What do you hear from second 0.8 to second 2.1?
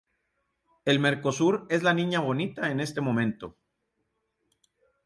El Mercosur es la